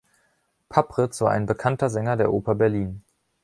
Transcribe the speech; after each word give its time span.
Pappritz 0.67 1.21
war 1.21 1.29
ein 1.29 1.45
bekannter 1.45 1.87
Sänger 1.91 2.17
der 2.17 2.33
Oper 2.33 2.55
Berlin. 2.55 3.03